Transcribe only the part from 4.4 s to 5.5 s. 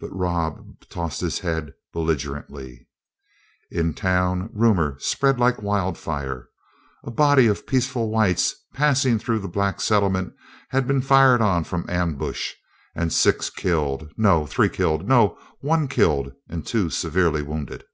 rumor spread